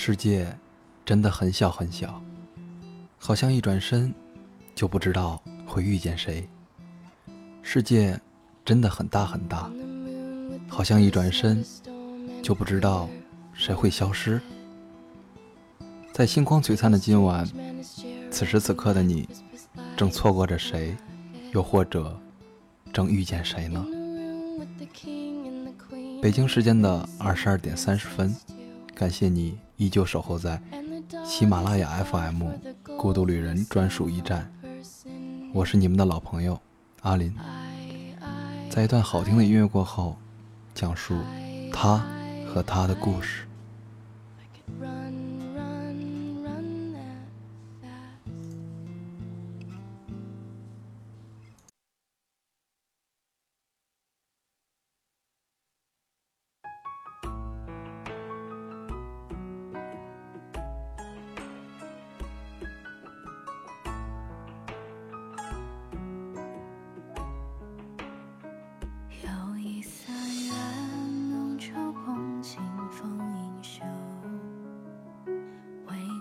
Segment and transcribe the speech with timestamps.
[0.00, 0.46] 世界
[1.04, 2.22] 真的很小很小，
[3.18, 4.14] 好像一转身
[4.72, 6.48] 就不知道会遇见谁。
[7.62, 8.18] 世界
[8.64, 9.68] 真的很大很大，
[10.68, 11.64] 好像一转身
[12.40, 13.08] 就不知道
[13.52, 14.40] 谁会消失。
[16.12, 17.44] 在星光璀璨的今晚，
[18.30, 19.28] 此时此刻的你，
[19.96, 20.96] 正错过着谁，
[21.52, 22.16] 又或者
[22.92, 23.84] 正遇见谁呢？
[26.22, 28.34] 北京时间的二十二点三十分，
[28.94, 30.60] 感谢你依旧守候在
[31.24, 32.42] 喜马拉雅 FM
[32.98, 34.52] 《孤独旅人》专属驿站，
[35.54, 36.60] 我是你们的老朋友
[37.02, 37.32] 阿林。
[38.68, 40.16] 在一段好听的音乐过后，
[40.74, 41.16] 讲述
[41.72, 42.04] 他
[42.52, 43.47] 和他的故事。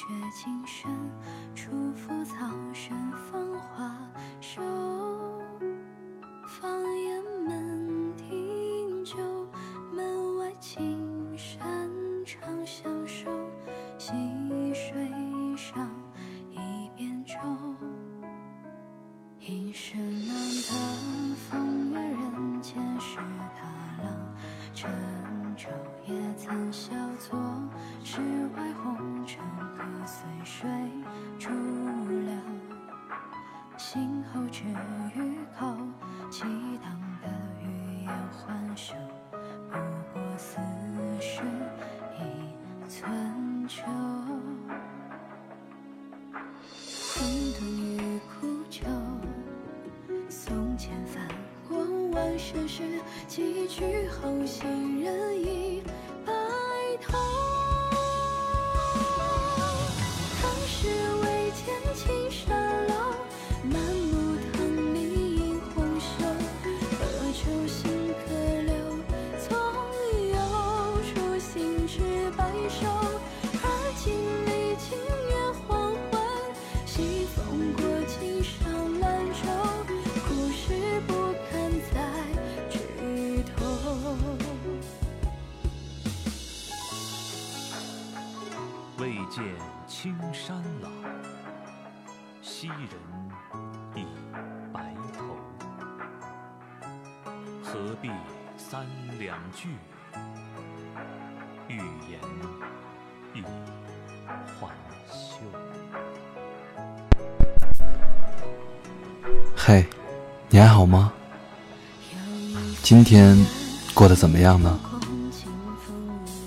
[0.00, 0.90] 却今生
[1.54, 2.34] 初覆草
[2.72, 2.96] 深
[3.30, 3.94] 芳华
[4.40, 5.09] 瘦。
[26.72, 27.36] 笑坐，
[28.04, 28.20] 世
[28.54, 29.42] 外红尘
[29.76, 30.68] 客随水
[31.36, 32.32] 逐流。
[33.76, 34.62] 醒后知
[35.16, 35.66] 欲口，
[36.30, 36.42] 激
[36.78, 37.28] 荡的
[37.60, 38.94] 欲言还休，
[39.32, 39.76] 不
[40.12, 40.58] 过似
[41.20, 41.42] 是
[42.20, 43.82] 一寸秋。
[47.16, 47.26] 空
[47.58, 48.86] 独与苦酒，
[50.28, 51.26] 送千帆
[51.68, 52.82] 过万山时，
[53.26, 55.82] 几句后行人已。
[97.72, 98.10] 何必
[98.56, 98.84] 三
[99.20, 99.68] 两句，
[101.68, 102.18] 欲言
[103.32, 103.42] 已
[104.58, 104.66] 还
[105.06, 105.38] 休。
[109.54, 109.86] 嘿，
[110.48, 111.12] 你还好吗？
[112.82, 113.38] 今天
[113.94, 114.80] 过得怎么样呢？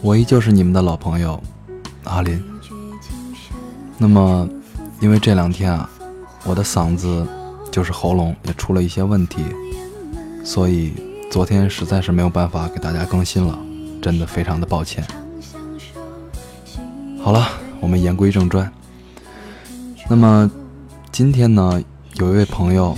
[0.00, 1.40] 我依旧是你们的老朋友
[2.02, 2.42] 阿林。
[3.96, 4.48] 那么，
[5.00, 5.88] 因为这两天啊，
[6.42, 7.24] 我的嗓子
[7.70, 9.44] 就是喉咙也出了一些问题，
[10.42, 10.92] 所以
[11.32, 13.58] 昨天实在是没有办法给大家更新了，
[14.02, 15.02] 真的非常的抱歉。
[17.24, 17.48] 好了，
[17.80, 18.70] 我们言归正传。
[20.10, 20.50] 那么
[21.10, 21.82] 今天呢，
[22.16, 22.94] 有一位朋友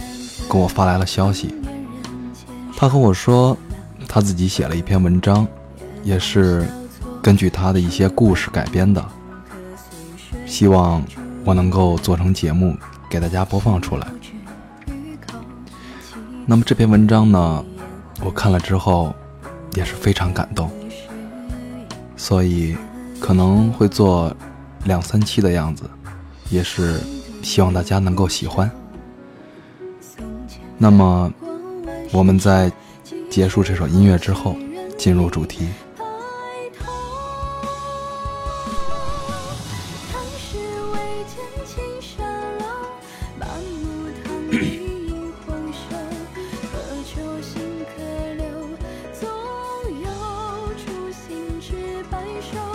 [0.51, 1.55] 跟我发来了消息，
[2.77, 3.57] 他和我说
[4.09, 5.47] 他自己写了一篇文章，
[6.03, 6.67] 也是
[7.23, 9.05] 根据他的一些故事改编的，
[10.45, 11.01] 希望
[11.45, 12.77] 我能够做成节目
[13.09, 14.09] 给大家播放出来。
[16.47, 17.65] 那么这篇文章呢，
[18.23, 19.15] 我看了之后
[19.75, 20.71] 也是非常感动，
[22.17, 22.77] 所以
[23.21, 24.35] 可能会做
[24.85, 25.85] 两三期的样子，
[26.51, 27.01] 也是
[27.43, 28.71] 希望大家能够喜欢。
[30.79, 31.33] 那么
[32.13, 32.71] 我们在
[33.31, 34.57] 结束这首音乐之后，
[34.97, 35.69] 进入主题。
[52.43, 52.74] 手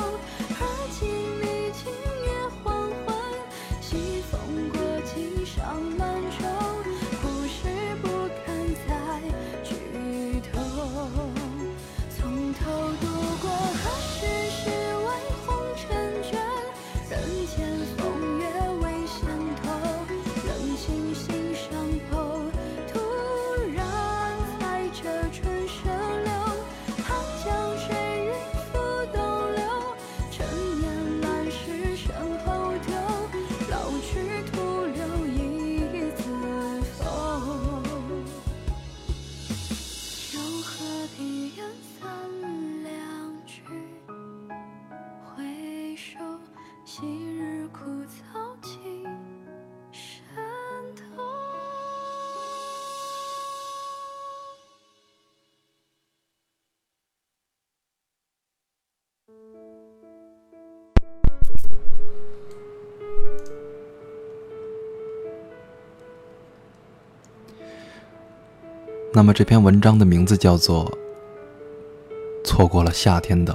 [69.19, 70.85] 那么这篇文章的名字叫做
[72.47, 73.53] 《错过了夏天的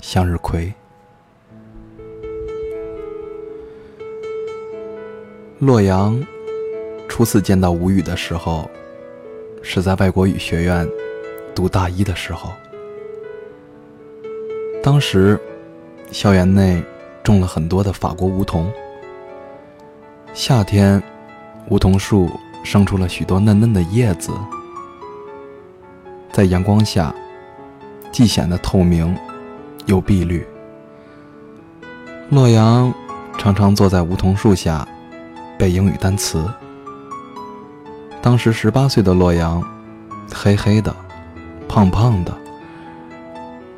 [0.00, 0.66] 向日葵》。
[5.58, 6.24] 洛阳
[7.08, 8.70] 初次见到吴语的时候，
[9.62, 10.88] 是在外国语学院
[11.56, 12.52] 读大一的时候。
[14.80, 15.36] 当时，
[16.12, 16.80] 校园内
[17.24, 18.72] 种了很多的法国梧桐。
[20.32, 21.02] 夏天，
[21.68, 22.30] 梧桐树
[22.62, 24.30] 生出了许多嫩嫩的叶子，
[26.32, 27.14] 在阳光下，
[28.12, 29.16] 既显得透明，
[29.86, 30.46] 又碧绿。
[32.30, 32.92] 洛阳
[33.36, 34.86] 常常坐在梧桐树下。
[35.58, 36.42] 背英语单词。
[38.22, 39.62] 当时十八岁的洛阳，
[40.32, 40.96] 黑黑的，
[41.68, 42.34] 胖胖的，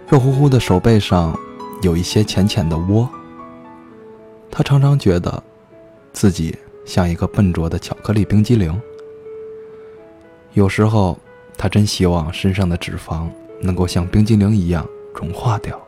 [0.08, 1.36] 肉乎乎的手背上
[1.82, 3.10] 有一些浅浅的窝。
[4.48, 5.42] 他常常觉得，
[6.12, 6.56] 自己
[6.86, 8.80] 像一个笨拙的巧克力冰激凌。
[10.52, 11.18] 有时候，
[11.56, 13.28] 他真希望身上的脂肪
[13.60, 15.80] 能够像冰激凌一样融化掉。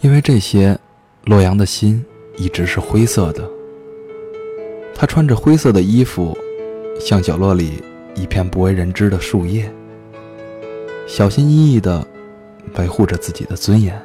[0.00, 0.78] 因为这些，
[1.24, 2.04] 洛阳的心。
[2.40, 3.50] 一直是灰色的。
[4.94, 6.38] 他穿着灰色的衣服，
[7.00, 7.82] 像角落里
[8.14, 9.68] 一片不为人知的树叶，
[11.08, 12.06] 小心翼翼地
[12.76, 14.00] 维护着自己的尊严。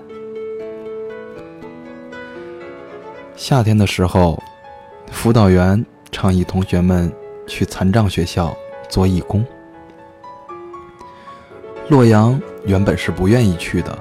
[3.36, 4.42] 夏天的时候，
[5.12, 7.14] 辅导员倡议同学们
[7.46, 8.58] 去残障学校
[8.94, 9.44] 做义工。
[11.90, 13.98] 洛阳原本是不愿意去的，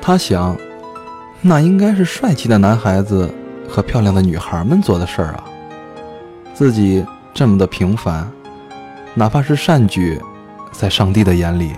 [0.00, 0.56] 他想。
[1.40, 3.32] 那应该是帅气的男孩子
[3.68, 5.44] 和漂亮的女孩们做的事儿啊。
[6.52, 8.28] 自己这么的平凡，
[9.14, 10.20] 哪怕是善举，
[10.72, 11.74] 在上帝的眼里，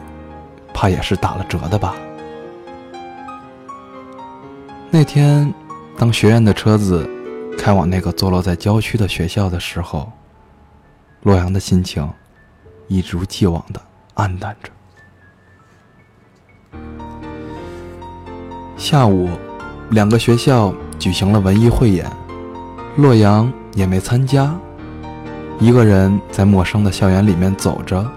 [0.72, 1.94] 怕也是打了折的吧。
[4.90, 5.52] 那天，
[5.98, 7.08] 当学院的车子
[7.58, 10.10] 开往那个坐落在郊区的学校的时候，
[11.22, 12.08] 洛阳的心情
[12.88, 13.80] 一如既往的
[14.14, 14.70] 暗淡着。
[18.76, 19.28] 下午。
[19.90, 22.08] 两个学校举行了文艺汇演，
[22.96, 24.54] 洛阳也没参加，
[25.58, 28.08] 一个人在陌生的校园里面走着。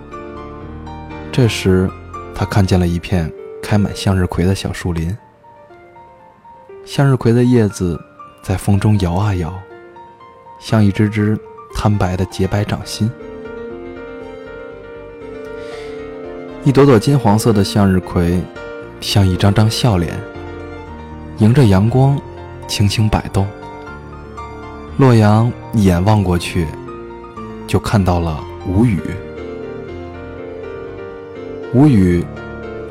[1.32, 1.90] 这时，
[2.36, 5.18] 他看见了一片开满向日葵的小树林，
[6.86, 8.00] 向日葵的叶子
[8.44, 9.52] 在风中摇啊摇，
[10.60, 11.36] 像一只只
[11.84, 13.12] 苍白的洁白掌心。
[16.64, 18.42] 一朵朵金黄色的向日葵，
[19.02, 20.18] 像一张张笑脸。
[21.40, 22.18] 迎着阳光，
[22.70, 23.46] 轻轻摆动。
[24.96, 26.66] 洛阳一眼望过去，
[27.68, 29.02] 就看到了吴语。
[31.74, 32.24] 吴语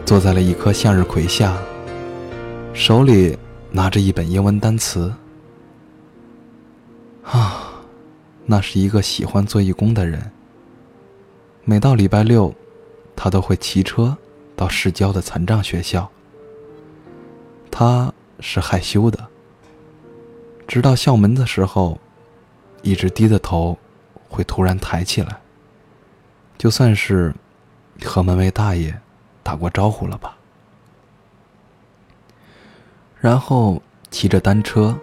[0.04, 1.56] 坐在了一棵向日葵下，
[2.74, 3.38] 手里
[3.70, 5.10] 拿着一本英文单词。
[7.22, 7.61] 啊，
[8.46, 10.30] 那是一个喜欢做义工的人。
[11.64, 12.54] 每到礼拜六，
[13.14, 14.16] 他都会骑车
[14.56, 16.10] 到市郊的残障学校。
[17.70, 18.12] 他。
[18.44, 19.28] 是害羞的，
[20.66, 22.00] 直到校门的时候，
[22.82, 23.78] 一直低着头，
[24.28, 25.40] 会突然抬起来，
[26.58, 27.32] 就算是
[28.04, 29.00] 和门卫大爷
[29.44, 30.36] 打过招呼了吧。
[33.20, 33.80] 然后
[34.10, 34.98] 骑着单车，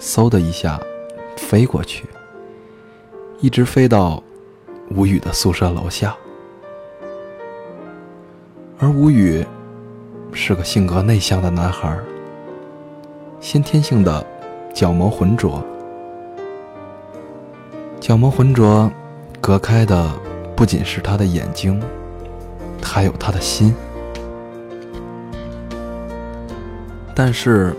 [0.00, 0.80] 嗖的一下
[1.36, 2.06] 飞过去，
[3.42, 4.22] 一直飞到
[4.90, 6.16] 吴宇的宿舍楼下。
[8.78, 9.44] 而吴宇
[10.32, 11.98] 是个性格内向的男孩。
[13.40, 14.24] 先天性的
[14.72, 15.60] 角膜浑浊，
[17.98, 18.88] 角膜浑浊
[19.40, 20.08] 隔开的
[20.54, 21.82] 不仅是他的眼睛，
[22.80, 23.74] 还有他的心。
[27.12, 27.74] 但是，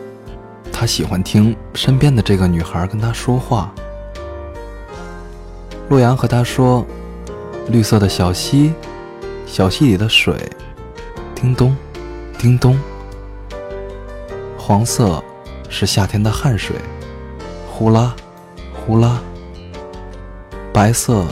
[0.73, 3.73] 他喜欢听身边的这个女孩跟他说话。
[5.93, 6.83] 洛阳和他说
[7.69, 8.73] ：“绿色的小溪，
[9.45, 10.33] 小溪里的水，
[11.35, 11.77] 叮咚，
[12.35, 12.79] 叮咚，
[14.57, 15.23] 黄色。”
[15.69, 16.75] 是夏天的汗水，
[17.69, 18.15] 呼啦，
[18.73, 19.21] 呼啦。
[20.73, 21.25] 白色，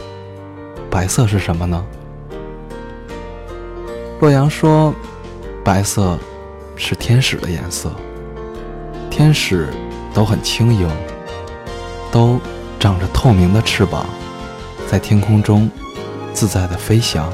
[0.91, 1.83] 白色是什么呢？
[4.19, 4.93] 洛阳说，
[5.63, 6.19] 白色
[6.75, 7.91] 是天使的颜色。
[9.09, 9.69] 天使
[10.13, 10.87] 都很轻盈，
[12.11, 12.39] 都
[12.79, 14.05] 长着透明的翅膀，
[14.91, 15.71] 在天空中
[16.33, 17.31] 自在的飞翔。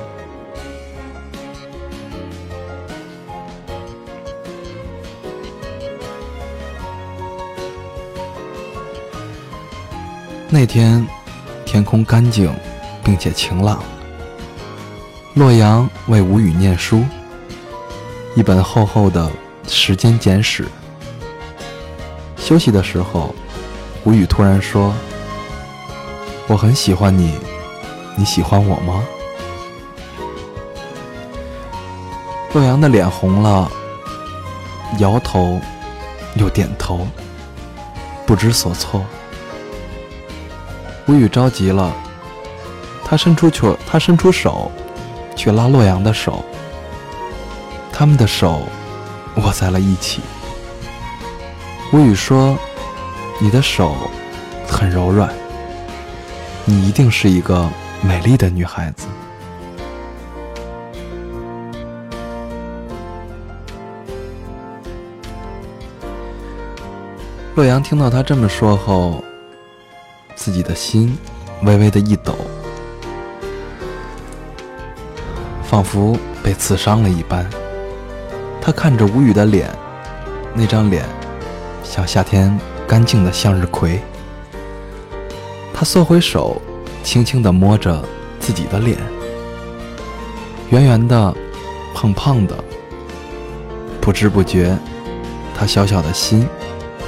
[10.48, 11.04] 那天，
[11.66, 12.54] 天空干净，
[13.04, 13.84] 并且晴朗。
[15.34, 17.04] 洛阳为吴语念书，
[18.36, 19.26] 一本厚厚的
[19.68, 20.64] 《时间简史》。
[22.38, 23.34] 休息的时候，
[24.04, 24.94] 吴语突然说
[26.48, 27.38] ：“我很喜欢你，
[28.16, 29.04] 你喜欢我吗？”
[32.54, 33.70] 洛阳的脸红了，
[35.00, 35.60] 摇头
[36.36, 37.08] 又点头，
[38.26, 39.06] 不知所措。
[41.06, 41.94] 吴语着急了，
[43.04, 44.72] 他伸出去，他伸出手
[45.36, 46.44] 去拉洛阳的手，
[47.94, 48.64] 他们的手
[49.36, 50.22] 握在了一起。
[51.94, 52.58] 吴语说
[53.40, 53.96] ：“你的手
[54.68, 55.34] 很柔软，
[56.70, 57.70] 你一定是一个
[58.02, 59.08] 美丽的女孩子。”
[67.56, 69.24] 洛阳听到他这么说后，
[70.36, 71.18] 自己的心
[71.64, 72.36] 微微的一抖，
[75.64, 77.50] 仿佛被刺伤了一般。
[78.62, 79.70] 他看着吴语的脸，
[80.54, 81.06] 那张脸
[81.82, 84.02] 像夏天干净的向日葵。
[85.80, 86.60] 他缩回手，
[87.04, 88.04] 轻轻地摸着
[88.40, 88.98] 自己的脸，
[90.72, 91.32] 圆圆的，
[91.94, 92.58] 胖胖的。
[94.02, 94.76] 不知不觉，
[95.56, 96.48] 他小小的心。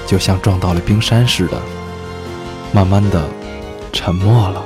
[0.06, 1.58] 就像撞到了冰山似的，
[2.72, 3.28] 慢慢的
[3.92, 4.64] 沉默了。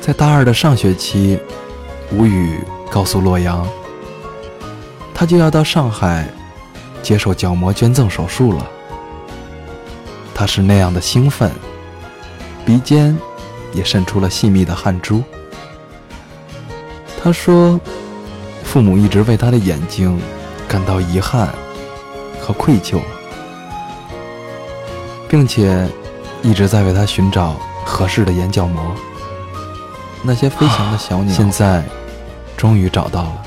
[0.00, 1.38] 在大二的上学期，
[2.12, 2.60] 吴宇
[2.90, 3.66] 告诉洛阳，
[5.12, 6.28] 他就要到上海
[7.08, 8.66] 接受角膜捐赠手术了。
[10.34, 11.50] 他是那样的兴奋，
[12.66, 13.16] 鼻尖
[13.72, 15.22] 也渗出了细密的汗珠。
[17.24, 17.80] 他说。
[18.64, 20.20] 父母一直为他的眼睛
[20.68, 21.48] 感到遗憾
[22.38, 23.00] 和愧疚，
[25.26, 25.88] 并且
[26.42, 28.94] 一直在为他寻找合适的眼角膜。
[30.22, 31.82] 那些飞翔的小鸟现在
[32.58, 33.42] 终于找到了。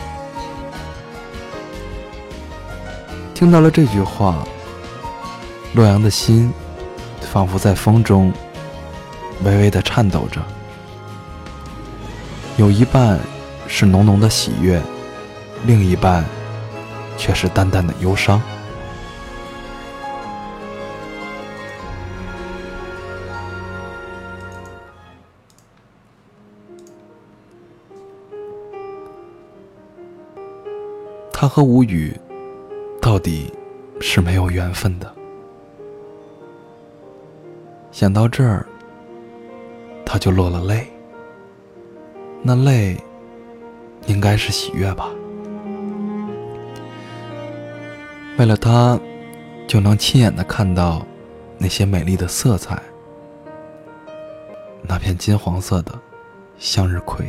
[3.41, 4.45] 听到了这句话，
[5.73, 6.53] 洛阳的心
[7.21, 8.31] 仿佛在风中
[9.43, 10.39] 微微的颤抖着，
[12.57, 13.19] 有一半
[13.67, 14.79] 是浓浓的喜悦。
[15.65, 16.23] 另一半
[17.17, 18.39] 却是淡淡的忧伤。
[31.33, 32.15] 他和吴语
[33.11, 33.53] 到底
[33.99, 35.13] 是没有缘分的。
[37.91, 38.65] 想到这儿，
[40.05, 40.87] 他就落了泪。
[42.41, 42.95] 那泪
[44.05, 45.09] 应该是喜悦吧。
[48.37, 48.97] 为了他，
[49.67, 51.05] 就能亲眼的看到
[51.57, 52.81] 那些美丽的色彩，
[54.83, 55.91] 那片金黄色的
[56.57, 57.25] 向日葵。